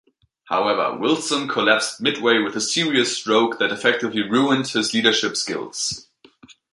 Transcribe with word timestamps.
However, 0.45 0.97
Wilson 0.97 1.47
collapsed 1.47 2.01
midway 2.01 2.39
with 2.39 2.55
a 2.55 2.59
serious 2.59 3.15
stroke 3.15 3.59
that 3.59 3.71
effectively 3.71 4.23
ruined 4.23 4.65
his 4.69 4.95
leadership 4.95 5.37
skills. 5.37 6.07